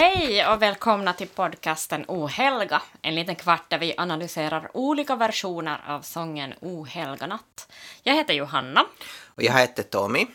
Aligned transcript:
Hej 0.00 0.46
och 0.46 0.62
välkomna 0.62 1.12
till 1.12 1.28
podcasten 1.28 2.04
Ohelga, 2.08 2.82
en 3.02 3.14
liten 3.14 3.34
kvart 3.34 3.70
där 3.70 3.78
vi 3.78 3.94
analyserar 3.96 4.76
olika 4.76 5.16
versioner 5.16 5.80
av 5.86 6.02
sången 6.02 6.54
Ohelga 6.60 7.26
natt. 7.26 7.72
Jag 8.02 8.14
heter 8.14 8.34
Johanna. 8.34 8.86
Och 9.34 9.42
jag 9.42 9.52
heter 9.52 9.82
Tommy. 9.82 10.26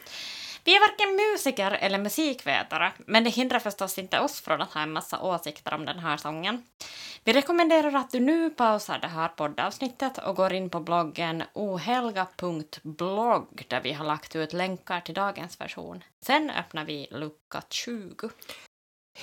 Vi 0.63 0.75
är 0.75 0.79
varken 0.79 1.15
musiker 1.15 1.71
eller 1.71 1.97
musikvetare, 1.97 2.91
men 2.97 3.23
det 3.23 3.29
hindrar 3.29 3.59
förstås 3.59 3.97
inte 3.97 4.19
oss 4.19 4.41
från 4.41 4.61
att 4.61 4.73
ha 4.73 4.81
en 4.81 4.91
massa 4.91 5.19
åsikter 5.19 5.73
om 5.73 5.85
den 5.85 5.99
här 5.99 6.17
sången. 6.17 6.63
Vi 7.23 7.33
rekommenderar 7.33 7.93
att 7.93 8.11
du 8.11 8.19
nu 8.19 8.49
pausar 8.49 8.99
det 8.99 9.07
här 9.07 9.27
poddavsnittet 9.27 10.17
och 10.17 10.35
går 10.35 10.53
in 10.53 10.69
på 10.69 10.79
bloggen 10.79 11.43
ohelga.blogg 11.53 12.85
där 13.67 13.81
vi 13.81 13.93
har 13.93 14.05
lagt 14.05 14.35
ut 14.35 14.53
länkar 14.53 15.01
till 15.01 15.15
dagens 15.15 15.61
version. 15.61 16.03
Sen 16.25 16.49
öppnar 16.49 16.85
vi 16.85 17.07
lucka 17.11 17.61
20. 17.69 18.29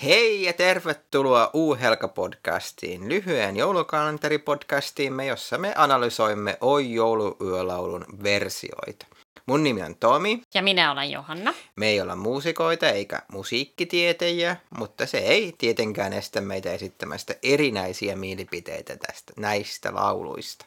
Hei 0.03 0.43
ja 0.43 0.53
tervetuloa 0.53 1.51
Uuhelka-podcastiin, 1.53 3.09
lyhyen 3.09 3.57
joulukalenteripodcastiimme, 3.57 5.27
jossa 5.27 5.59
me 5.59 5.73
analysoimme 5.77 6.59
Oi 6.61 6.93
jouluyölaulun 6.93 8.05
versioita. 8.23 9.07
Mun 9.47 9.63
nimi 9.63 9.83
on 9.83 9.97
Tomi. 9.97 10.43
Ja 10.55 10.63
minä 10.63 10.93
olen 10.93 11.11
Johanna. 11.11 11.55
Me 11.77 11.89
ei 11.89 12.01
olla 12.01 12.17
muusikoita 12.17 12.89
eikä 12.89 13.23
musiikkitietäjiä, 13.33 14.57
mutta 14.79 15.07
se 15.07 15.19
ei 15.19 15.55
tietenkään 15.59 16.13
estä 16.13 16.41
meitä 16.41 16.73
esittämästä 16.73 17.35
erinäisiä 17.43 18.17
mielipiteitä 18.17 18.97
tästä 18.97 19.33
näistä 19.37 19.95
lauluista. 19.95 20.67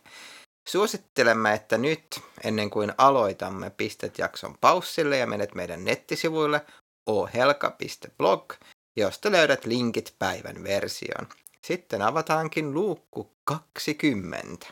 Suosittelemme, 0.70 1.54
että 1.54 1.78
nyt, 1.78 2.06
ennen 2.44 2.70
kuin 2.70 2.94
aloitamme, 2.98 3.70
pistät 3.70 4.18
jakson 4.18 4.56
paussille 4.62 5.18
ja 5.18 5.28
menet 5.28 5.56
meidän 5.56 5.86
nettisivuille 5.86 6.62
ohelka.blog, 7.08 8.54
josta 8.96 9.32
löydät 9.32 9.66
linkit 9.66 10.16
päivän 10.20 10.64
versioon. 10.64 11.28
Sitten 11.62 12.02
avataankin 12.02 12.74
luukku 12.74 13.32
20. 13.74 14.68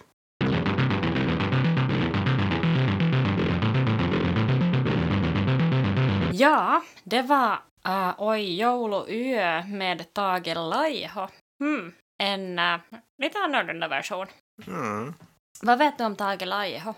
Ja, 6.34 6.82
det 7.12 7.28
var 7.28 7.58
uh, 7.88 8.14
Oj 8.18 8.56
jouluyö 8.56 9.64
med 9.68 10.06
Tage 10.14 10.56
Laiho. 10.56 11.28
Hmm, 11.64 11.94
en 12.20 12.60
uh, 12.60 13.00
lite 13.18 13.40
annorlunda 13.40 13.90
version. 13.90 14.28
Mm. 14.68 15.14
Vad 15.66 15.78
vet 15.78 15.98
du 15.98 16.04
om 16.04 16.16
Tage 16.16 16.46
Laiho? 16.46 16.96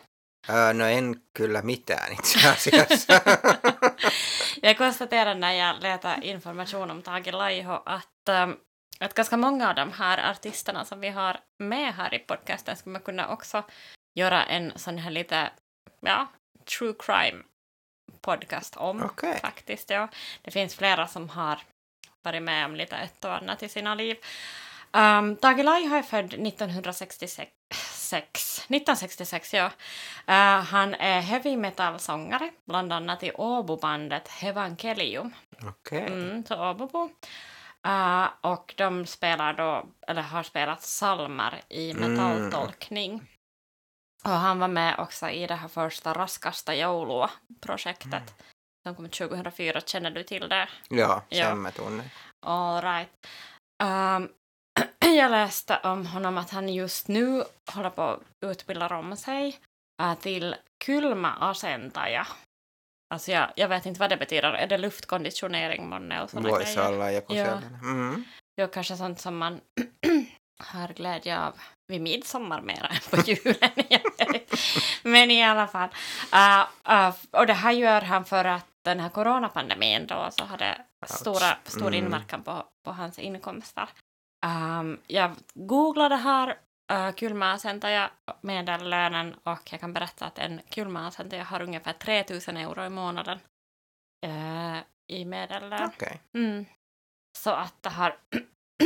Öö, 0.50 0.74
no 0.74 0.86
en 0.86 1.22
kyllä 1.34 1.62
mitään 1.62 2.14
itse 2.14 2.50
asiassa. 2.50 3.14
jag 4.62 4.78
konstaterade 4.78 5.40
när 5.40 5.54
jag 5.54 5.82
letade 5.82 6.28
information 6.28 6.92
om 6.92 7.02
Tage 7.02 7.32
Laiho 7.32 7.82
att, 7.86 8.30
um, 8.30 8.58
att 9.00 9.14
ganska 9.14 9.38
många 9.38 9.70
av 9.70 9.76
de 9.76 9.92
här 9.92 10.32
artisterna 10.32 10.86
som 10.86 11.00
vi 11.00 11.10
har 11.10 11.40
med 11.60 11.94
här 11.94 12.14
i 12.14 12.20
podcasten 12.20 12.78
skulle 12.78 12.94
man 12.94 13.02
kunna 13.02 13.28
också 13.28 13.64
göra 14.16 14.44
en 14.46 14.74
sån 14.76 14.98
här 14.98 15.12
lite, 15.12 15.52
ja, 16.00 16.28
true 16.78 16.94
crime 17.00 17.44
podcast 18.22 18.78
om 18.78 19.04
Okej. 19.04 19.40
faktiskt. 19.40 19.90
Ja. 19.90 20.08
Det 20.42 20.52
finns 20.52 20.76
flera 20.76 21.08
som 21.08 21.30
har 21.30 21.62
varit 22.22 22.44
med 22.44 22.66
om 22.66 22.76
lite 22.76 22.96
ett 22.96 23.26
och 23.26 23.36
annat 23.36 23.64
i 23.64 23.70
sina 23.70 23.96
liv. 23.96 24.18
Um, 24.92 25.36
Tage 25.36 25.64
Laiho 25.64 25.96
är 25.96 26.02
född 26.02 26.34
1966. 26.34 27.52
1966, 28.18 29.54
ja. 29.54 29.66
Uh, 30.30 30.64
han 30.66 30.94
är 30.94 31.22
heavy 31.22 31.58
metal-sångare, 31.58 32.52
bland 32.66 32.94
annat 32.94 33.24
i 33.24 33.32
Åbobandet 33.32 34.28
Hevangelium. 34.28 35.34
Okej. 35.68 36.06
Mm, 36.08 36.46
så 36.46 36.70
Åbobo. 36.70 37.10
Uh, 37.88 38.28
och 38.42 38.74
de 38.78 39.06
spelar 39.06 39.54
då, 39.54 39.86
eller 40.08 40.22
har 40.22 40.44
spelat 40.44 40.82
salmer 40.82 41.62
i 41.70 41.92
Mm. 41.92 42.12
metalltolkning. 42.14 43.30
Och 44.24 44.30
han 44.32 44.60
var 44.60 44.68
med 44.68 45.00
också 45.00 45.30
i 45.30 45.48
det 45.48 45.56
här 45.56 45.68
första 45.68 46.14
Raskasta 46.14 46.76
joulua-projektet 46.76 48.14
Mm. 48.14 48.24
som 48.88 48.96
kom 48.96 49.10
2004. 49.10 49.82
Känner 49.82 50.12
du 50.12 50.24
till 50.24 50.50
det? 50.50 50.70
Joo. 50.90 51.22
sen 51.32 51.62
mä 51.62 51.72
tunnen. 51.72 52.10
All 52.46 52.82
right. 52.82 53.10
Um, 53.84 54.30
jag 55.16 55.32
läste 55.32 55.80
om 55.84 56.06
honom 56.06 56.38
att 56.38 56.50
han 56.50 56.70
just 56.70 57.08
nu 57.08 57.44
håller 57.74 57.90
på 57.90 58.02
att 58.02 58.22
utbilda 58.46 58.98
om 58.98 59.18
sig 59.18 59.60
uh, 60.02 60.16
till 60.16 60.56
kylmäasentaja. 60.86 62.28
Alltså 63.14 63.32
jag, 63.32 63.52
jag 63.56 63.68
vet 63.68 63.86
inte 63.86 64.00
vad 64.00 64.10
det 64.10 64.18
betyder. 64.18 64.54
Är 64.54 64.68
det 64.68 64.78
luftkonditionering 64.78 65.90
månne 65.90 66.22
och 66.22 66.30
grejer? 66.44 66.76
Joo. 67.30 67.46
sellainen. 67.46 67.80
Mm. 67.84 68.24
Ja, 68.56 68.68
kanske 68.68 68.98
sånt 68.98 69.20
som 69.22 69.38
man 69.38 69.62
har 70.60 70.88
glädje 70.88 71.40
av 71.40 71.54
vid 71.88 72.02
midsommar 72.02 72.62
mer 72.62 72.92
än 72.92 73.10
på 73.10 73.18
julen. 73.32 73.72
Men 75.04 75.32
i 75.32 75.44
alla 75.44 75.68
fall. 75.68 75.90
Uh, 76.34 76.66
uh, 76.96 77.16
och 77.32 77.48
det 77.48 77.54
här 77.54 77.72
gör 77.72 78.02
han 78.02 78.26
för 78.26 78.46
att 78.46 78.66
den 78.86 79.00
här 79.00 79.10
coronapandemin 79.10 80.08
då 80.08 80.30
så 80.32 80.46
hade 80.46 80.82
stora, 81.06 81.58
stor 81.64 81.88
Mm. 81.88 82.06
inverkan 82.06 82.44
på, 82.44 82.66
på 82.86 82.92
hans 82.92 83.20
inkomster. 83.20 83.90
Um, 84.46 85.00
jag 85.08 85.36
googlade 85.54 86.16
här 86.16 86.58
uh, 86.92 87.16
kylmäasentaja 87.16 88.12
medellönen 88.42 89.34
och 89.34 89.72
jag 89.72 89.80
kan 89.80 89.94
berätta 89.94 90.26
att 90.26 90.40
en 90.40 90.62
kylmäasentaja 90.70 91.44
har 91.44 91.62
ungefär 91.62 91.94
3000 91.94 92.58
euro 92.58 92.86
i 92.86 92.90
månaden 92.90 93.40
uh, 94.26 94.78
i 95.08 95.26
medellön. 95.26 95.90
Okej. 95.96 96.22
Mm. 96.34 96.66
Så 97.38 97.52
att 97.52 97.84
det 97.84 97.90
har... 97.90 98.18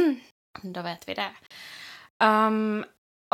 då 0.62 0.82
vet 0.82 1.10
vi 1.10 1.14
det. 1.14 1.32
Um, 2.26 2.86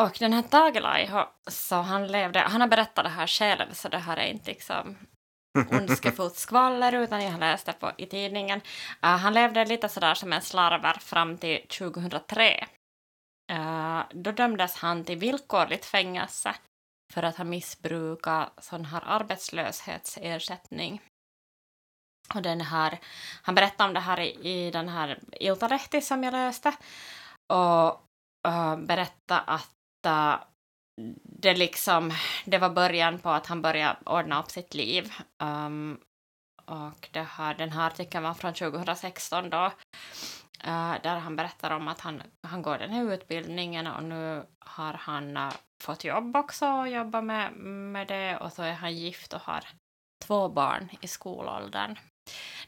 och 0.02 0.18
den 0.20 0.34
här 0.34 0.42
Tage 0.42 0.82
Laiho, 0.82 1.26
så 1.48 1.76
han 1.76 2.08
levde... 2.08 2.40
Han 2.40 2.62
har 2.62 2.68
berättat 2.68 3.06
det 3.06 3.10
här 3.10 3.28
själv, 3.28 3.74
så 3.74 3.90
det 3.90 3.98
här 3.98 4.18
är 4.18 4.26
inte 4.26 4.52
liksom 4.52 4.98
ondskefullt 5.54 6.36
skvaller, 6.36 6.94
utan 6.94 7.24
jag 7.24 7.32
har 7.32 7.40
läst 7.40 7.66
det 7.66 7.74
på, 7.74 7.92
i 7.98 8.06
tidningen. 8.06 8.62
Uh, 9.06 9.10
han 9.10 9.34
levde 9.34 9.66
lite 9.66 9.90
sådär 9.90 10.14
som 10.14 10.34
en 10.34 10.42
slarver 10.42 10.94
fram 10.94 11.38
till 11.38 11.68
2003. 11.68 12.68
Uh, 13.52 14.00
eh, 14.00 14.04
då 14.12 14.32
dömdes 14.32 14.76
han 14.76 15.04
till 15.04 15.18
villkorligt 15.18 15.86
fängelse 15.86 16.56
för 17.14 17.24
att 17.24 17.38
ha 17.38 17.44
missbrukat 17.44 18.64
sån 18.64 18.86
här 18.86 19.04
arbetslöshetsersättning. 19.06 21.02
Och 22.36 22.42
den 22.42 22.62
här, 22.62 23.00
han 23.42 23.56
berättade 23.56 23.88
om 23.88 23.94
det 23.94 24.00
här 24.00 24.20
i, 24.20 24.50
i 24.50 24.72
den 24.72 24.90
här 24.90 25.20
Iltalehti 25.32 26.02
som 26.02 26.24
jag 26.24 26.32
läste 26.32 26.74
och 27.54 28.02
uh, 28.48 28.78
berättade 28.78 29.42
att 29.42 29.70
uh, 30.08 30.36
det 31.24 31.54
liksom, 31.54 32.12
det 32.46 32.58
var 32.58 32.70
början 32.70 33.20
på 33.20 33.30
att 33.30 33.48
han 33.48 33.62
började 33.62 33.98
ordna 34.06 34.40
upp 34.40 34.52
sitt 34.52 34.74
liv. 34.74 35.14
Um, 35.44 36.00
och 36.66 37.10
det 37.12 37.24
här, 37.24 37.54
den 37.54 37.72
här 37.72 37.88
artikeln 37.88 38.24
var 38.24 38.34
från 38.34 38.54
2016 38.54 39.50
då, 39.50 39.66
uh, 40.68 40.96
där 41.04 41.18
han 41.18 41.36
berättar 41.36 41.72
om 41.72 41.88
att 41.88 42.02
han, 42.02 42.24
han 42.48 42.62
går 42.62 42.78
den 42.78 42.92
här 42.92 43.14
utbildningen 43.14 43.88
och 43.88 44.04
nu 44.04 44.46
har 44.60 44.94
han 44.94 45.38
uh, 45.38 45.54
fått 45.84 46.04
jobb 46.04 46.36
också 46.36 46.68
och 46.68 46.90
jobbar 46.90 47.22
med, 47.22 47.54
med 47.54 48.08
det 48.08 48.38
och 48.38 48.54
så 48.54 48.64
är 48.64 48.74
han 48.74 48.96
gift 48.96 49.34
och 49.34 49.42
har 49.42 49.64
två 50.26 50.50
barn 50.50 50.90
i 51.02 51.08
skolåldern. 51.08 52.00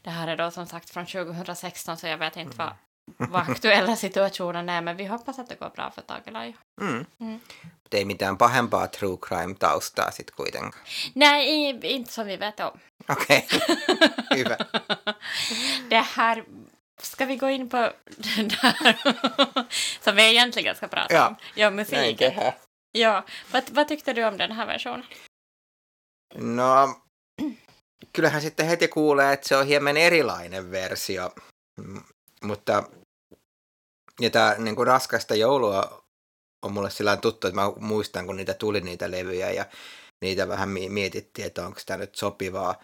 Det 0.01 0.09
här 0.09 0.27
är 0.27 0.37
då 0.37 0.51
som 0.51 0.65
sagt 0.65 0.89
från 0.89 1.05
2016 1.05 1.97
så 1.97 2.07
jag 2.07 2.17
vet 2.17 2.37
inte 2.37 2.57
vad, 2.57 2.73
vad 3.17 3.49
aktuella 3.49 3.95
situationen 3.95 4.69
är 4.69 4.81
men 4.81 4.97
vi 4.97 5.05
hoppas 5.05 5.39
att 5.39 5.49
det 5.49 5.55
går 5.59 5.69
bra 5.69 5.91
för 5.91 6.01
Tage 6.01 6.31
Laiho. 6.31 6.57
Mm. 6.81 7.05
Mm. 7.19 7.39
Mutta 7.83 7.97
ei 7.97 8.05
mitään 8.05 8.37
pahempaa 8.37 8.87
true 8.87 9.17
crime-taustaa 9.21 10.11
sit 10.11 10.31
kuitenkaan. 10.31 10.83
Nej, 11.15 11.69
inte 11.83 12.11
som 12.11 12.27
vi 12.27 12.37
vet 12.37 12.59
om. 12.59 12.79
Okej, 13.09 13.47
hyvä. 14.35 14.57
det 15.89 16.01
här, 16.15 16.43
ska 17.01 17.25
vi 17.25 17.35
gå 17.35 17.49
in 17.49 17.69
på 17.69 17.91
den 18.17 18.47
där 18.47 18.97
som 20.03 20.15
vi 20.15 20.29
egentligen 20.29 20.75
ska 20.75 20.87
prata 20.87 21.13
Ja. 21.13 21.27
om? 21.27 21.35
Ja, 21.55 21.69
musik. 21.71 22.21
Ja, 22.91 23.23
vad, 23.51 23.63
vad 23.69 23.87
tyckte 23.87 24.13
du 24.13 24.23
om 24.25 24.37
den 24.37 24.51
här 24.51 24.65
versionen? 24.65 25.05
No, 26.35 27.01
kyllähän 28.13 28.41
sitten 28.41 28.67
heti 28.67 28.87
kuulee, 28.87 29.33
että 29.33 29.47
se 29.47 29.55
on 29.57 29.65
hieman 29.67 29.97
erilainen 29.97 30.71
versio. 30.71 31.31
Mutta 32.45 32.83
ja 34.19 34.29
tää 34.29 34.55
niin 34.57 34.75
kuin 34.75 34.87
raskasta 34.87 35.35
joulua 35.35 36.05
on 36.61 36.73
mulle 36.73 36.89
sillä 36.89 37.17
tuttu, 37.17 37.47
että 37.47 37.61
mä 37.61 37.71
muistan, 37.79 38.25
kun 38.25 38.35
niitä 38.35 38.53
tuli 38.53 38.81
niitä 38.81 39.11
levyjä 39.11 39.51
ja 39.51 39.65
niitä 40.21 40.47
vähän 40.47 40.69
mi- 40.69 40.89
mietittiin, 40.89 41.47
että 41.47 41.65
onko 41.65 41.79
tämä 41.85 41.97
nyt 41.97 42.15
sopivaa. 42.15 42.83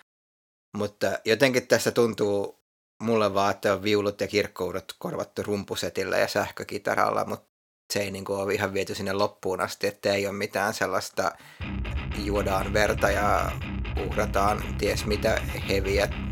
Mutta 0.77 1.19
jotenkin 1.25 1.67
tässä 1.67 1.91
tuntuu 1.91 2.61
mulle 3.01 3.33
vaan, 3.33 3.51
että 3.51 3.73
on 3.73 3.83
viulut 3.83 4.21
ja 4.21 4.27
kirkkoudet 4.27 4.95
korvattu 4.99 5.43
rumpusetillä 5.43 6.17
ja 6.17 6.27
sähkökitaralla, 6.27 7.25
mutta 7.25 7.51
se 7.93 7.99
ei 7.99 8.11
niin 8.11 8.25
kuin 8.25 8.39
ole 8.39 8.53
ihan 8.53 8.73
viety 8.73 8.95
sinne 8.95 9.13
loppuun 9.13 9.61
asti, 9.61 9.87
että 9.87 10.13
ei 10.13 10.27
ole 10.27 10.35
mitään 10.35 10.73
sellaista 10.73 11.31
juodaan 12.17 12.73
verta 12.73 13.09
ja 13.09 13.51
uhrataan 14.07 14.63
ties 14.77 15.05
mitä 15.05 15.41
heviä 15.69 16.30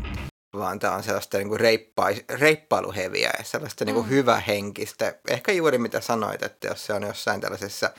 vaan 0.56 0.78
tämä 0.78 0.94
on 0.94 1.02
sellaista 1.02 1.38
niin 1.38 1.48
kuin 1.48 1.60
reippais, 1.60 2.24
reippailuheviä 2.28 3.30
ja 3.38 3.44
sellaista 3.44 3.84
niin 3.84 3.94
kuin 3.94 4.06
Mm. 4.06 4.10
hyvähenkistä. 4.10 5.14
Ehkä 5.28 5.52
juuri 5.52 5.78
mitä 5.78 6.00
sanoit, 6.00 6.42
että 6.42 6.68
jos 6.68 6.86
se 6.86 6.92
on 6.92 7.02
jossain 7.02 7.40
tällaisessa 7.40 7.90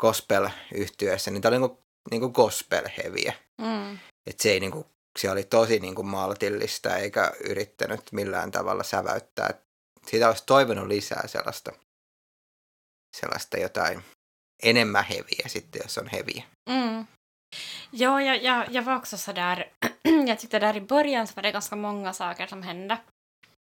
gospel-yhtiössä, 0.00 1.30
niin 1.30 1.42
tämä 1.42 1.50
oli 1.56 1.60
niin 1.60 1.70
kuin, 1.70 1.84
niin 2.10 2.20
kuin 2.20 2.32
gospel-heviä. 2.32 3.32
Mm. 3.60 3.92
Että 4.26 4.42
se 4.42 4.50
ei 4.50 4.60
niin 4.60 4.72
kuin, 4.72 4.86
se 5.18 5.30
oli 5.30 5.44
tosi 5.44 5.78
niin 5.78 5.94
kuin 5.94 6.06
maltillista 6.06 6.96
eikä 6.96 7.32
yrittänyt 7.44 8.00
millään 8.12 8.50
tavalla 8.50 8.82
säväyttää. 8.82 9.46
Et 9.50 9.56
Siitä 10.06 10.28
olisi 10.28 10.42
toivonut 10.46 10.86
lisää 10.86 11.26
sellaista, 11.26 11.72
sellaista 13.16 13.56
jotain 13.58 14.04
enemmän 14.62 15.04
heviä 15.04 15.44
sitten, 15.46 15.80
jos 15.84 15.98
on 15.98 16.08
heviä. 16.08 16.44
Mm. 16.70 17.06
Ja, 17.92 18.20
jag, 18.20 18.42
jag, 18.42 18.66
jag 18.70 18.82
var 18.82 18.96
också 18.96 19.18
sådär, 19.18 19.70
jag 20.28 20.38
tyckte 20.38 20.58
där 20.58 20.76
i 20.76 20.80
början 20.80 21.26
så 21.26 21.32
var 21.36 21.42
det 21.42 21.52
ganska 21.52 21.76
många 21.76 22.12
saker 22.12 22.46
som 22.46 22.62
hände. 22.62 22.98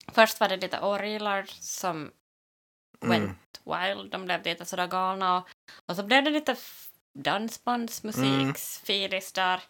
Först 0.08 0.40
var 0.40 0.50
det 0.50 0.58
lite 0.58 0.80
orglar 0.80 1.44
som 1.60 2.12
went 3.02 3.24
Mm. 3.66 3.98
wild, 3.98 4.12
de 4.12 4.26
blev 4.26 4.44
lite 4.46 4.66
sådär 4.66 4.88
galna 4.88 5.38
och, 5.38 5.48
och 5.86 5.96
så 5.96 6.04
blev 6.04 6.24
det 6.24 6.30
lite 6.30 6.52
f- 6.52 6.88
dansbandsmusik, 7.14 8.24
Mm. 8.24 8.54
där 9.34 9.62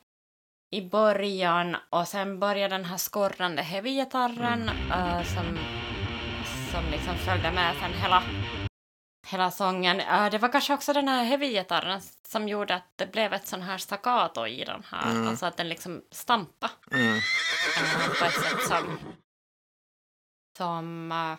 i 0.72 0.81
början 0.81 1.78
och 1.90 2.08
sen 2.08 2.40
började 2.40 2.75
den 2.78 2.86
här 2.86 2.98
skorrande 2.98 3.62
heavy-gitarren 3.62 4.69
Mm. 4.69 4.92
eh, 4.92 5.24
som, 5.24 5.57
som 6.72 6.92
liksom 6.92 7.16
följde 7.18 7.52
med 7.52 7.75
sen 7.81 7.94
hela, 7.94 8.24
hela 9.31 9.51
sången. 9.51 9.98
Det 10.31 10.38
var 10.38 10.51
kanske 10.51 10.74
också 10.74 10.94
den 10.94 11.07
här 11.07 11.24
heavy-gitarren 11.24 12.01
som 12.28 12.48
gjorde 12.48 12.75
att 12.75 12.92
det 12.95 13.12
blev 13.12 13.33
ett 13.33 13.48
sån 13.48 13.62
här 13.62 13.78
staccato 13.78 14.48
i 14.48 14.63
den 14.66 14.83
här, 14.92 15.12
Mm. 15.12 15.28
alltså 15.28 15.45
att 15.45 15.57
den 15.57 15.69
liksom 15.69 16.01
stampade 16.12 16.74
Mm. 16.92 17.16
eh, 17.18 18.19
på 18.19 18.25
ett 18.25 18.33
sätt 18.33 18.62
som, 18.68 19.00
som 20.57 21.12
eh, 21.12 21.36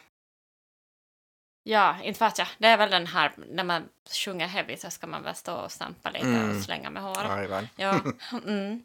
Ja, 1.65 2.03
inte 2.03 2.25
vet 2.25 2.39
jag. 2.39 2.49
Det 2.59 2.67
är 2.67 2.77
väl 2.77 2.91
den 2.91 3.07
här, 3.07 3.33
när 3.37 3.65
man 3.65 3.89
sjunger 4.25 4.47
heavy 4.47 4.77
så 4.77 4.91
ska 4.91 5.07
man 5.07 5.23
väl 5.23 5.35
stå 5.35 5.55
och 5.55 5.73
stampa 5.73 6.11
lite 6.11 6.27
Mm. 6.27 6.57
och 6.57 6.63
slänga 6.65 6.91
med 6.91 7.03
håret. 7.03 7.31
Ja. 7.77 8.01
Mm. 8.47 8.83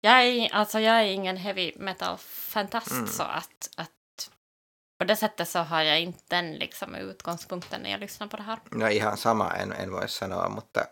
Jag, 0.00 0.22
är, 0.22 0.54
alltså, 0.54 0.80
jag 0.80 1.00
är 1.00 1.04
ingen 1.04 1.36
heavy 1.36 1.72
metal-fantast 1.76 2.90
Mm. 2.90 3.06
så 3.06 3.22
att, 3.22 3.70
att 3.76 3.90
på 4.98 5.04
det 5.04 5.16
sättet 5.16 5.48
så 5.48 5.58
har 5.58 5.82
jag 5.82 6.00
inte 6.00 6.22
den 6.30 6.58
liksom 6.58 6.94
utgångspunkten 6.94 7.82
när 7.82 7.90
jag 7.90 8.00
lyssnar 8.00 8.28
på 8.28 8.36
det 8.36 8.42
här. 8.42 8.58
No 8.70 8.86
ihan 8.88 9.16
sama 9.16 9.50
en, 9.50 9.72
en 9.72 9.90
voi 9.92 10.08
sanoa, 10.08 10.48
mutta, 10.48 10.88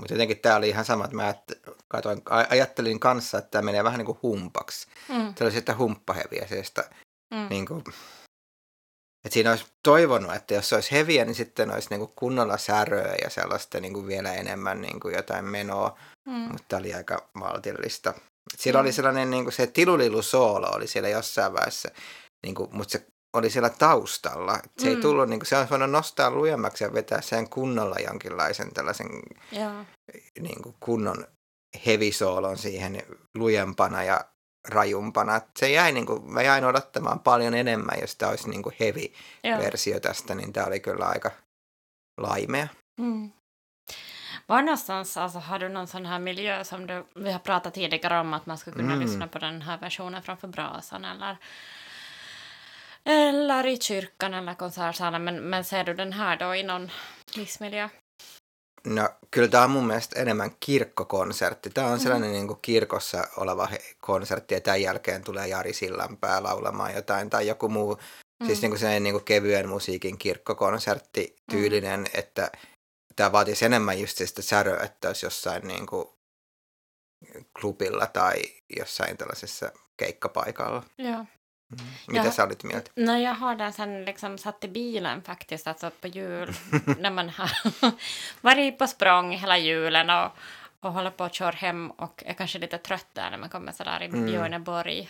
mutta 0.00 0.14
jotenkin 0.14 0.38
tämä 0.38 0.56
oli 0.56 0.68
ihan 0.68 0.84
sama, 0.84 1.04
että 1.04 1.16
mä 1.16 1.34
katoin, 1.88 2.22
ajattelin 2.50 3.00
kanssa, 3.00 3.38
että 3.38 3.50
tämä 3.50 3.62
menee 3.62 3.84
vähän 3.84 3.98
niin 3.98 4.06
kuin 4.06 4.18
humpaksi. 4.22 4.86
Mm. 5.08 5.34
Se 5.38 5.44
oli 5.44 5.52
sitten 5.52 5.78
humppaheviä, 5.78 6.46
sellaista 6.48 6.84
Mm. 7.34 7.46
niin 7.50 7.66
kuin, 7.66 7.80
että 9.24 9.34
siinä 9.34 9.50
olisi 9.50 9.66
toivonut, 9.82 10.34
että 10.34 10.54
jos 10.54 10.68
se 10.68 10.74
olisi 10.74 10.90
heviä, 10.92 11.24
niin 11.24 11.34
sitten 11.34 11.70
olisi 11.74 11.88
niin 11.90 12.00
kuin 12.00 12.12
kunnolla 12.16 12.56
säröä 12.58 13.14
ja 13.22 13.30
sellaista 13.30 13.80
niin 13.80 13.92
kuin 13.94 14.06
vielä 14.06 14.34
enemmän 14.34 14.80
niin 14.80 15.00
kuin 15.00 15.14
jotain 15.14 15.44
menoa, 15.44 15.98
Mm. 16.26 16.32
mutta 16.32 16.64
tämä 16.68 16.80
oli 16.80 16.94
aika 16.94 17.28
maltillista. 17.34 18.10
Et 18.54 18.60
Siellä 18.60 18.80
Mm. 18.80 18.82
oli 18.84 18.92
sellainen, 18.92 19.30
niin 19.30 19.44
kuin 19.44 19.52
se 19.52 19.66
tilulilu 19.66 20.22
soolo 20.22 20.66
oli 20.72 20.86
siellä 20.86 21.08
jossain 21.08 21.52
vaiheessa, 21.52 21.88
niin 22.42 22.54
kuin, 22.54 22.68
mutta 22.72 22.92
se 22.92 23.06
oli 23.36 23.50
siellä 23.50 23.70
taustalla. 23.70 24.58
Se 24.78 24.88
Mm. 24.90 24.96
ei 24.96 25.02
tullut, 25.02 25.28
niin 25.28 25.40
kuin, 25.40 25.46
se 25.46 25.56
olisi 25.56 25.70
voinut 25.70 25.90
nostaa 25.90 26.30
lujemmaksi 26.30 26.84
ja 26.84 26.92
vetää 26.92 27.20
sen 27.20 27.48
kunnolla 27.48 27.96
jonkinlaisen 28.06 28.74
tällaisen 28.74 29.06
Ja. 29.52 29.84
niin 30.40 30.62
kuin 30.62 30.74
kunnon 30.80 31.24
hevisoolon 31.86 32.58
siihen 32.58 33.02
lujempana 33.34 34.02
ja 34.04 34.20
rajumpana. 34.68 35.40
Se 35.58 35.70
jäi, 35.70 35.92
niin 35.92 36.06
kuin, 36.06 36.32
mä 36.32 36.42
jäin 36.42 36.64
odottamaan 36.64 37.20
paljon 37.20 37.54
enemmän, 37.54 37.98
jos 38.00 38.16
tämä 38.16 38.30
olisi 38.30 38.50
niin 38.50 38.62
kuin 38.62 38.74
Ja. 38.78 38.84
heavy-versio 38.86 40.00
tästä, 40.00 40.34
niin 40.34 40.52
tämä 40.52 40.66
oli 40.66 40.80
kyllä 40.80 41.06
aika 41.06 41.30
laimea. 42.20 42.68
Mm. 43.00 43.30
Var 44.48 44.62
någonstans, 44.62 45.16
alltså 45.16 45.38
har 45.38 45.58
du 45.60 45.68
någon 45.68 45.86
sån 45.86 46.06
här 46.06 46.18
miljö 46.18 46.64
som 46.64 46.86
du, 46.88 47.04
vi 47.14 47.32
har 47.32 47.38
pratat 47.38 47.74
tidigare 47.74 48.20
om 48.20 48.34
att 48.34 48.46
man 48.46 48.58
ska 48.58 48.72
kunna 48.72 48.92
Mm. 48.94 49.00
lyssna 49.00 49.26
på 49.28 49.38
den 49.40 49.62
här 49.62 49.78
versionen 49.80 50.22
framför 50.22 50.48
brasan 50.48 51.04
eller 51.04 51.36
eller 53.06 53.66
i 53.66 53.78
kyrkan 53.78 54.34
eller 54.34 54.54
konsertsalen, 54.54 55.22
men, 55.22 55.42
men 55.42 55.64
ser 55.64 55.84
du 55.84 55.94
den 55.94 56.12
här 56.12 56.36
då 56.38 56.54
i 56.54 56.62
någon 56.62 56.90
livsmiljö? 57.36 57.88
No 58.84 59.08
kyllä 59.30 59.48
tämä 59.48 59.64
on 59.64 59.70
mun 59.70 59.86
mielestä 59.86 60.20
enemmän 60.20 60.50
kirkkokonsertti. 60.60 61.70
Tämä 61.70 61.86
on 61.86 61.92
Mhm. 61.92 62.02
sellainen 62.02 62.32
niin 62.32 62.46
kuin 62.46 62.58
kirkossa 62.62 63.24
oleva 63.36 63.68
konsertti 64.00 64.54
ja 64.54 64.60
tämän 64.60 64.82
jälkeen 64.82 65.24
tulee 65.24 65.48
Jari 65.48 65.72
Sillanpää 65.72 66.42
laulamaan 66.42 66.94
jotain 66.94 67.30
tai 67.30 67.46
joku 67.46 67.68
muu. 67.68 67.94
Mm. 68.40 68.46
Siis 68.46 68.62
niin 68.62 68.70
kuin 68.70 68.78
sellainen 68.78 69.02
niin 69.02 69.14
kuin 69.14 69.24
kevyen 69.24 69.68
musiikin 69.68 70.18
kirkkokonsertti 70.18 71.36
tyylinen, 71.50 72.06
että 72.14 72.50
tämä 73.16 73.32
vaatisi 73.32 73.64
enemmän 73.64 74.00
just 74.00 74.18
sitä 74.18 74.42
säröä, 74.42 74.82
että 74.84 75.08
olisi 75.08 75.26
jossain 75.26 75.68
niin 75.68 75.86
kuin 75.86 76.08
klubilla 77.60 78.06
tai 78.06 78.42
jossain 78.78 79.16
tällaisessa 79.16 79.72
keikkapaikalla. 79.96 80.82
Ja. 80.98 81.24
Mm. 81.70 81.86
Mitä 82.06 82.24
Ja- 82.24 82.30
sä 82.30 82.44
olit 82.44 82.64
mieltä? 82.64 82.90
No, 82.96 83.12
jag 83.16 83.34
har 83.34 83.58
den 83.58 83.72
sen 83.72 84.04
liksom 84.04 84.38
satt 84.38 84.64
i 84.64 84.68
bilen 84.68 85.22
faktiskt, 85.22 85.66
alltså 85.68 85.90
på 86.00 86.06
jul, 86.08 86.52
när 86.98 87.10
man 87.10 87.28
har 87.30 87.50
varit 88.42 88.78
på 88.78 88.86
språng 88.86 89.32
hela 89.32 89.58
julen 89.58 90.10
och, 90.10 90.32
och 90.80 90.92
håller 90.92 91.10
på 91.10 91.24
att 91.24 91.34
köra 91.34 91.50
hem 91.56 91.90
och 91.90 92.22
är 92.26 92.34
kanske 92.34 92.58
lite 92.58 92.78
trött 92.78 93.06
där 93.12 93.30
när 93.30 93.38
man 93.38 93.48
kommer 93.48 93.72
sådär 93.72 94.02
i 94.02 94.06
Mm. 94.06 94.26
Björneborg. 94.26 95.08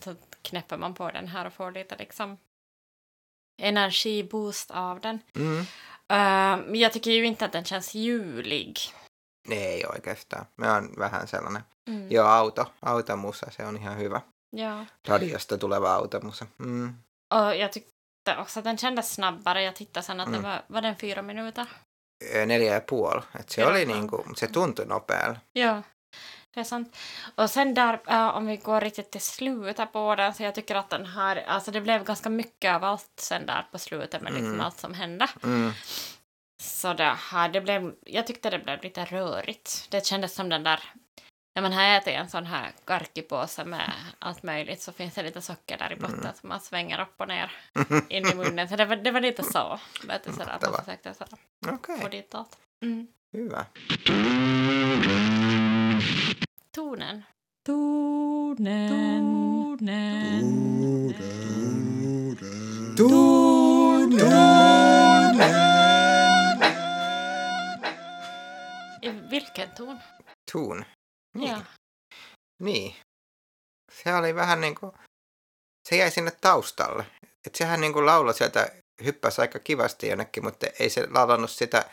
Så 0.00 0.14
knäpper 0.42 0.76
man 0.76 0.94
på 0.94 1.10
den 1.10 1.28
här 1.28 1.46
och 1.46 1.52
får 1.52 1.72
lite 1.72 1.96
liksom 1.96 2.38
energiboost 3.62 4.70
av 4.70 5.00
den. 5.00 5.18
Mm. 5.36 5.66
Uh, 6.12 6.76
jag 6.80 6.92
tycker 6.92 7.10
ju 7.10 7.24
inte 7.26 7.44
att 7.44 7.52
den 7.52 7.64
känns 7.64 7.94
julig. 7.94 8.78
Ei 9.50 9.84
oikeastaan. 9.86 10.46
Me 10.56 10.70
on 10.70 10.94
vähän 10.98 11.26
sellainen. 11.26 11.62
Mm. 11.88 12.08
Joo, 12.10 12.24
auto. 12.26 12.64
Automusa, 12.80 13.50
se 13.50 13.64
on 13.66 13.76
ihan 13.76 13.96
hyvä. 13.98 14.20
Ja. 14.56 14.86
Radiosta 15.06 15.58
tuleva 15.58 15.88
automusa. 15.88 16.46
Mm. 16.58 16.98
Och 17.34 17.56
jag 17.56 17.72
tyckte 17.72 18.36
också 18.38 18.58
att 18.58 18.64
den 18.64 18.76
kändes 18.78 19.12
snabbare. 19.14 19.62
Jag 19.62 19.76
tittade 19.76 20.06
sen 20.06 20.20
att 20.20 20.26
det 20.32 20.38
Mm. 20.38 20.42
var, 20.50 20.62
var 20.66 20.82
den 20.82 20.96
fyra 20.96 21.22
minuter. 21.22 21.66
Neljä 22.46 22.74
ja 22.74 22.80
puoli. 22.80 23.22
Et 23.40 23.50
se 23.50 23.60
Joo. 23.60 23.70
oli 23.70 23.86
niinku, 23.86 24.24
se 24.36 24.46
tuntui 24.46 24.86
nopealle. 24.86 25.40
Ja, 25.52 25.82
det 26.54 26.60
är 26.60 26.64
sant. 26.64 26.96
Och 27.34 27.50
sen 27.50 27.74
där, 27.74 28.00
äh, 28.06 28.36
om 28.36 28.46
vi 28.46 28.56
går 28.56 28.80
riktigt 28.80 29.10
till 29.10 29.20
slutet 29.20 29.92
på 29.92 30.14
den, 30.14 30.34
så 30.34 30.42
jag 30.42 30.54
tycker 30.54 30.74
att 30.74 30.90
den 30.90 31.06
här, 31.06 31.36
alltså 31.46 31.70
det 31.70 31.80
blev 31.80 32.04
ganska 32.04 32.30
mycket 32.30 32.74
av 32.74 32.84
allt 32.84 33.12
sen 33.20 33.46
där 33.46 33.66
på 33.72 33.78
slutet 33.78 34.22
med 34.22 34.32
liksom 34.32 34.48
Mm. 34.52 34.60
allt 34.60 34.80
som 34.80 34.94
hände. 34.94 35.28
Mm. 35.42 35.72
Så 36.62 36.94
det 36.94 37.14
här, 37.18 37.48
det 37.48 37.60
blev, 37.60 37.94
jag 38.06 38.26
tyckte 38.26 38.50
det 38.50 38.58
blev 38.58 38.82
lite 38.82 39.04
rörigt. 39.04 39.86
Det 39.90 40.06
kändes 40.06 40.34
som 40.34 40.48
den 40.48 40.62
där, 40.62 40.80
när 41.54 41.62
man 41.62 41.72
har 41.72 41.82
ätit 41.84 42.14
en 42.14 42.28
sån 42.28 42.46
här 42.46 42.72
karkipåse 42.84 43.64
med 43.64 43.92
allt 44.18 44.42
möjligt 44.42 44.82
så 44.82 44.92
finns 44.92 45.14
det 45.14 45.22
lite 45.22 45.40
socker 45.40 45.78
där 45.78 45.92
i 45.92 45.96
botten 45.96 46.18
Mm. 46.20 46.34
som 46.40 46.48
man 46.48 46.60
svänger 46.60 47.00
upp 47.00 47.14
och 47.20 47.28
ner 47.28 47.52
in 48.08 48.26
i 48.26 48.34
munnen. 48.34 48.68
Så 48.68 48.76
det 48.76 48.84
var, 48.84 48.96
det 48.96 49.10
var 49.10 49.20
lite 49.20 49.42
så, 49.42 49.78
vet 50.08 50.24
du, 50.24 50.32
sådär, 50.32 50.50
att 50.52 50.62
man 50.62 50.74
försökte 50.84 51.14
sådär, 51.14 51.38
Okei, 51.68 52.00
få 52.00 52.08
dit 52.08 52.34
allt. 52.34 52.56
Mm. 52.82 53.06
hyvä. 53.32 53.64
Tonen. 56.74 57.22
Tonen. 57.66 59.14
I 69.02 69.08
vilken 69.30 69.68
ton? 69.76 69.98
Tuun. 70.52 70.84
Se 74.14 74.18
oli 74.18 74.34
vähän 74.34 74.60
niin 74.60 74.74
kuin, 74.74 74.92
se 75.88 75.96
jäi 75.96 76.10
sinne 76.10 76.30
taustalle. 76.40 77.06
Et 77.46 77.54
sehän 77.54 77.80
niin 77.80 77.92
kuin 77.92 78.06
lauloi 78.06 78.34
sieltä, 78.34 78.72
hyppäsi 79.04 79.40
aika 79.40 79.58
kivasti 79.58 80.08
jonnekin, 80.08 80.44
mutta 80.44 80.66
ei 80.78 80.90
se 80.90 81.06
laulannut 81.10 81.50
sitä, 81.50 81.84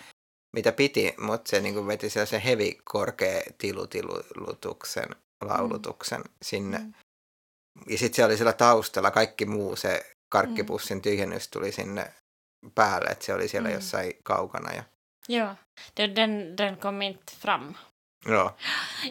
mitä 0.55 0.71
piti, 0.71 1.15
mutta 1.17 1.49
se 1.49 1.61
niin 1.61 1.73
kuin 1.73 1.87
veti 1.87 2.09
sellaisen 2.09 2.41
hevi 2.41 2.77
korkea 2.83 3.41
tilutilutuksen 3.57 5.15
laulutuksen 5.43 6.23
sinne. 6.45 6.77
Mm. 6.77 6.93
Ja 7.87 7.97
sitten 7.97 8.15
se 8.15 8.25
oli 8.25 8.37
siellä 8.37 8.53
taustalla, 8.53 9.11
kaikki 9.11 9.45
muu, 9.45 9.75
se 9.75 10.11
karkkipussin 10.33 11.01
tyhjennys 11.01 11.47
tuli 11.47 11.71
sinne 11.71 12.13
päälle, 12.75 13.09
että 13.09 13.25
se 13.25 13.33
oli 13.33 13.47
siellä 13.47 13.69
Mm. 13.69 13.75
jossain 13.75 14.13
kaukana. 14.23 14.71
Ja, 14.73 14.83
Ja, 15.29 15.55
den, 15.97 16.57
den 16.57 16.77
kom 16.77 17.01
inte 17.01 17.33
fram. 17.39 17.75
Joo. 18.25 18.51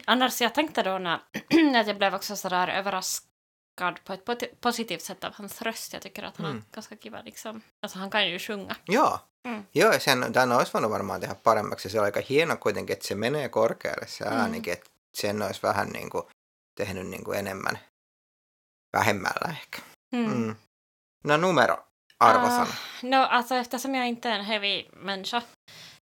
Annars, 0.07 0.41
jag 0.41 0.55
tänkte 0.55 0.83
då 0.83 0.99
när, 0.99 1.15
att 1.81 1.87
jag 1.87 1.99
blev 1.99 2.15
också 2.15 2.37
sådär 2.37 2.69
överraskad 2.69 4.05
på 4.05 4.13
ett 4.33 4.61
positivt 4.61 5.03
sätt 5.03 5.25
av 5.25 5.33
hans 5.35 5.63
röst. 5.63 5.93
Jag 5.93 6.03
tycker 6.03 6.23
att 6.23 6.37
han 6.37 6.47
Mm. 6.47 6.57
har 6.59 6.65
ganska 6.75 6.97
kiva 6.97 7.23
liksom. 7.23 7.63
Alltså 7.83 7.99
han 7.99 8.11
kan 8.11 8.29
ju 8.29 8.39
sjunga. 8.39 8.77
Joo. 8.87 9.19
Mm. 9.49 9.65
Joo, 9.73 9.93
sen, 10.01 10.33
tämän 10.33 10.53
olisi 10.53 10.73
voinut 10.73 10.91
varmaan 10.91 11.21
tehdä 11.21 11.35
paremmaksi. 11.35 11.89
Se 11.89 11.99
on 11.99 12.05
aika 12.05 12.21
hieno 12.29 12.57
kuitenkin, 12.57 12.93
että 12.93 13.09
se 13.09 13.15
menee 13.15 13.49
korkealle 13.49 14.07
se 14.07 14.25
Mm. 14.25 14.37
äänikin, 14.37 14.73
että 14.73 14.91
sen 15.15 15.43
olisi 15.43 15.63
vähän 15.63 15.89
niin 15.89 16.11
kuin 16.11 16.25
tehnyt 16.75 17.07
niin 17.07 17.25
kuin 17.25 17.39
enemmän 17.39 17.79
vähemmällä 18.93 19.49
ehkä. 19.51 19.79
Mm. 20.13 20.33
Mm. 20.33 20.57
No 21.25 21.37
numero, 21.37 21.77
arvosana. 22.21 22.63
Ah, 22.63 22.77
no, 23.03 23.23
alltså 23.31 23.55
eftersom 23.55 23.95
jag 23.95 24.07
inte 24.09 24.29
är 24.29 24.39
en 24.39 24.45
heavy 24.45 24.85
människa 24.97 25.43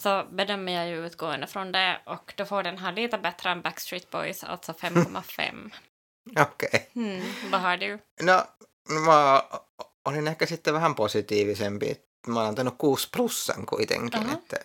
så 0.03 0.25
bedömer 0.31 0.73
jag 0.73 0.89
ju 0.89 1.07
utgående 1.07 1.47
från 1.47 1.73
det 1.73 2.01
och 2.07 2.35
då 2.37 2.45
får 2.45 2.63
den 2.63 2.79
här 2.79 2.93
lite 2.93 3.19
bättre 3.19 3.51
än 3.51 3.63
Backstreet 3.63 4.11
Boys, 4.11 4.45
alltså 4.45 4.73
5,5. 4.73 5.71
Okei. 6.43 6.91
mm, 6.95 7.23
vad 7.51 7.61
har 7.61 7.77
du? 7.77 7.99
No, 8.23 8.45
mä 8.89 9.43
olin 10.05 10.29
ehkä 10.29 10.47
sitten 10.47 10.75
vähän 10.75 10.95
positiivisempi. 10.95 12.01
Mä 12.27 12.41
oon 12.41 12.49
antanut 12.49 12.79
6 12.79 13.09
plussan 13.13 13.67
kuitenkin, 13.67 14.27
Aha. 14.27 14.33
että, 14.33 14.57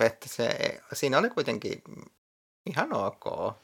että 0.00 0.28
se, 0.28 0.80
siinä 0.92 1.18
oli 1.18 1.30
kuitenkin 1.30 1.82
ihan 2.66 2.92
ok. 2.92 3.54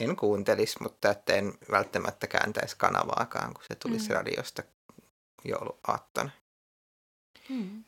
En 0.00 0.16
kuuntelisi, 0.16 0.82
mutta 0.82 1.10
että 1.10 1.34
en 1.34 1.52
välttämättä 1.70 2.26
kääntäisi 2.26 2.76
kanavaakaan, 2.78 3.54
kun 3.54 3.64
se 3.68 3.74
tulisi 3.74 4.08
Mm. 4.08 4.14
radiosta 4.14 4.62
jouluaattona. 5.44 6.30
Mm. 7.48 7.84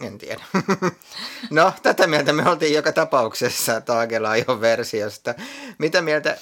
En 0.00 0.18
tiedä. 0.18 0.44
no, 1.50 1.72
tätä 1.82 2.06
mieltä 2.06 2.32
me 2.32 2.50
oltiin 2.50 2.74
joka 2.74 2.92
tapauksessa 2.92 3.80
Taagelaion 3.80 4.60
versiosta. 4.60 5.34
Mitä 5.78 6.02
mieltä 6.02 6.38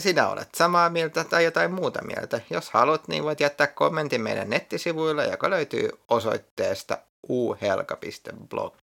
sinä 0.00 0.28
olet? 0.28 0.48
Samaa 0.54 0.90
mieltä 0.90 1.24
tai 1.24 1.44
jotain 1.44 1.72
muuta 1.72 2.02
mieltä? 2.04 2.40
Jos 2.50 2.70
haluat, 2.70 3.08
niin 3.08 3.24
voit 3.24 3.40
jättää 3.40 3.66
kommentin 3.66 4.20
meidän 4.20 4.50
nettisivuilla, 4.50 5.24
joka 5.24 5.50
löytyy 5.50 5.90
osoitteesta 6.08 6.98
uhelka.blog. 7.28 8.76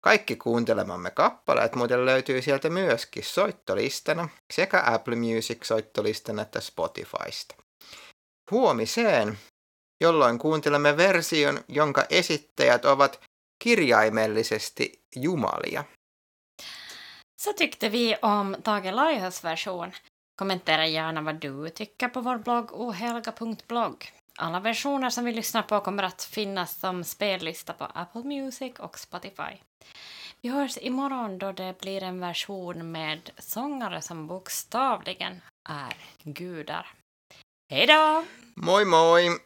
Kaikki 0.00 0.36
kuuntelemamme 0.36 1.10
kappaleet 1.10 1.74
muuten 1.74 2.06
löytyy 2.06 2.42
sieltä 2.42 2.70
myöskin 2.70 3.24
soittolistana 3.24 4.28
sekä 4.52 4.82
Apple 4.86 5.16
Music-soittolistana 5.16 6.42
että 6.42 6.60
Spotifysta. 6.60 7.54
Huomiseen 8.50 9.38
jolloin 10.00 10.38
kuuntelemme 10.38 10.96
version, 10.96 11.60
jonka 11.68 12.06
esittäjät 12.10 12.84
ovat 12.84 13.20
kirjaimellisesti 13.64 15.02
jumalia. 15.16 15.84
Så 17.40 17.52
tyckte 17.52 17.92
vi 17.92 18.16
om 18.22 18.56
Tage 18.62 18.92
Laihos 18.92 19.44
version. 19.44 19.92
Kommentera 20.40 20.86
gärna 20.86 21.24
vad 21.24 21.34
du 21.34 21.70
tycker 21.70 22.08
på 22.08 22.20
vår 22.20 22.38
blogg 22.38 22.72
ohelga.blogg. 22.72 24.04
Alla 24.38 24.60
versioner 24.60 25.10
som 25.10 25.24
vi 25.24 25.32
lyssnar 25.32 25.62
på 25.62 25.80
kommer 25.80 26.02
att 26.02 26.22
finnas 26.24 26.80
som 26.80 27.04
spellista 27.04 27.72
på 27.72 27.84
Apple 27.84 28.22
Music 28.22 28.72
och 28.78 28.98
Spotify. 28.98 29.56
Vi 30.40 30.48
hörs 30.48 30.78
imorgon 30.78 31.38
då 31.38 31.52
det 31.52 31.78
blir 31.80 32.02
en 32.02 32.20
version 32.20 32.92
med 32.92 33.30
sångare 33.38 34.02
som 34.02 34.26
bokstavligen 34.26 35.40
är 35.68 35.96
gudar. 36.24 36.92
Hej 37.70 37.86
då! 37.86 38.24
Moi 38.54 38.84
moi! 38.84 39.38